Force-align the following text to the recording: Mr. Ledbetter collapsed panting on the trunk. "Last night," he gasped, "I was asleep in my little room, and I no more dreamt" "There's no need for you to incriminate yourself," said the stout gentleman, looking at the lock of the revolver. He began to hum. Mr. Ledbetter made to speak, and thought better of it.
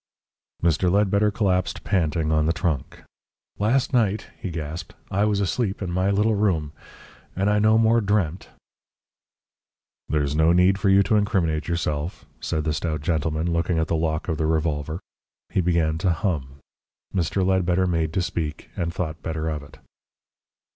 Mr. 0.63 0.91
Ledbetter 0.91 1.29
collapsed 1.29 1.83
panting 1.83 2.31
on 2.31 2.47
the 2.47 2.53
trunk. 2.53 3.03
"Last 3.59 3.93
night," 3.93 4.31
he 4.39 4.49
gasped, 4.49 4.95
"I 5.11 5.25
was 5.25 5.39
asleep 5.39 5.79
in 5.79 5.91
my 5.91 6.09
little 6.09 6.33
room, 6.33 6.71
and 7.35 7.51
I 7.51 7.59
no 7.59 7.77
more 7.77 8.01
dreamt" 8.01 8.49
"There's 10.09 10.35
no 10.35 10.53
need 10.53 10.79
for 10.79 10.89
you 10.89 11.03
to 11.03 11.17
incriminate 11.17 11.67
yourself," 11.67 12.25
said 12.39 12.63
the 12.63 12.73
stout 12.73 13.01
gentleman, 13.01 13.53
looking 13.53 13.77
at 13.77 13.89
the 13.89 13.95
lock 13.95 14.27
of 14.27 14.39
the 14.39 14.47
revolver. 14.47 14.99
He 15.51 15.61
began 15.61 15.99
to 15.99 16.09
hum. 16.09 16.55
Mr. 17.13 17.45
Ledbetter 17.45 17.85
made 17.85 18.11
to 18.13 18.23
speak, 18.23 18.71
and 18.75 18.91
thought 18.91 19.21
better 19.21 19.49
of 19.49 19.61
it. 19.61 19.77